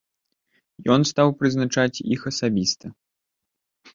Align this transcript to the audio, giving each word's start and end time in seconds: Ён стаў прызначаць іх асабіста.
Ён 0.93 1.01
стаў 1.09 1.27
прызначаць 1.41 2.01
іх 2.15 2.21
асабіста. 2.33 2.85